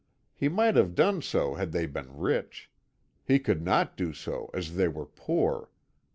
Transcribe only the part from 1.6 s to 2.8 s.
they been rich;